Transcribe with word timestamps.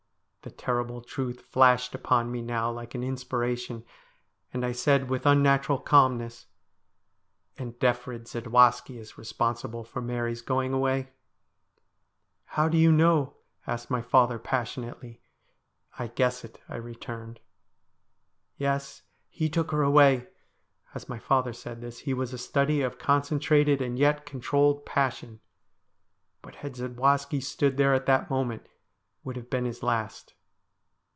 The 0.43 0.49
terrible 0.49 1.01
truth 1.03 1.39
flashed 1.43 1.93
upon 1.93 2.31
me 2.31 2.41
now 2.41 2.71
like 2.71 2.95
an 2.95 3.03
inspiration, 3.03 3.85
and 4.51 4.65
I 4.65 4.71
said 4.71 5.07
with 5.07 5.27
unnatural 5.27 5.77
calmness,' 5.77 6.47
And 7.59 7.77
Defrid 7.77 8.25
Zadwaski 8.27 8.97
is 8.97 9.19
responsible 9.19 9.83
for 9.83 10.01
Mary's 10.01 10.41
going 10.41 10.73
away?'' 10.73 11.09
How 12.57 12.67
do 12.69 12.79
you 12.79 12.91
know?' 12.91 13.35
asked 13.67 13.91
my 13.91 14.01
father 14.01 14.39
passionately.' 14.39 15.21
I 15.99 16.07
guess 16.07 16.43
it,' 16.43 16.59
I 16.67 16.77
returned.' 16.77 17.39
Yes. 18.57 19.03
He 19.29 19.47
took 19.47 19.69
her 19.69 19.83
away.' 19.83 20.27
As 20.95 21.07
my 21.07 21.19
father 21.19 21.53
said 21.53 21.81
this, 21.81 21.99
he 21.99 22.15
was 22.15 22.33
a 22.33 22.39
study 22.39 22.81
of 22.81 22.97
concentrated 22.97 23.79
and 23.79 23.99
yet 23.99 24.25
controlled 24.25 24.87
passion, 24.87 25.39
but 26.41 26.55
had 26.55 26.73
Zadwaski 26.77 27.41
stood 27.43 27.77
there 27.77 27.93
at 27.93 28.07
that 28.07 28.31
moment 28.31 28.63
it 29.23 29.27
would 29.27 29.35
have 29.35 29.51
been 29.51 29.65
his 29.65 29.83
last. 29.83 30.33